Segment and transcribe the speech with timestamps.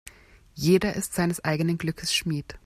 [0.55, 2.55] Jeder ist seines eigenen Glückes Schmied.